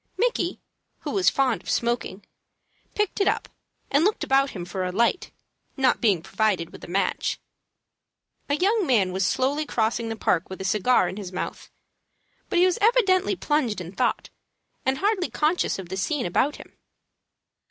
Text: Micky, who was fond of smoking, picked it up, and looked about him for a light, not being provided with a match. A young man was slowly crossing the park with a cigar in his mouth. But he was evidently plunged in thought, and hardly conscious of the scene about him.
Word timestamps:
Micky, 0.17 0.59
who 1.01 1.11
was 1.11 1.29
fond 1.29 1.61
of 1.61 1.69
smoking, 1.69 2.25
picked 2.95 3.21
it 3.21 3.27
up, 3.27 3.47
and 3.91 4.03
looked 4.03 4.23
about 4.23 4.49
him 4.49 4.65
for 4.65 4.83
a 4.83 4.91
light, 4.91 5.29
not 5.77 6.01
being 6.01 6.23
provided 6.23 6.71
with 6.71 6.83
a 6.83 6.87
match. 6.87 7.39
A 8.49 8.55
young 8.55 8.87
man 8.87 9.11
was 9.13 9.27
slowly 9.27 9.63
crossing 9.63 10.09
the 10.09 10.15
park 10.15 10.49
with 10.49 10.59
a 10.59 10.63
cigar 10.65 11.07
in 11.07 11.17
his 11.17 11.31
mouth. 11.31 11.69
But 12.49 12.57
he 12.57 12.65
was 12.65 12.79
evidently 12.81 13.35
plunged 13.35 13.79
in 13.79 13.91
thought, 13.91 14.31
and 14.87 14.97
hardly 14.97 15.29
conscious 15.29 15.77
of 15.77 15.89
the 15.89 15.97
scene 15.97 16.25
about 16.25 16.55
him. 16.55 16.75